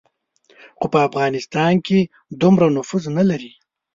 خو 0.77 0.85
په 0.93 0.99
افغانستان 1.07 1.73
کې 1.87 1.99
دومره 2.41 2.65
نفوذ 2.77 3.03
نه 3.17 3.23
لري. 3.29 3.51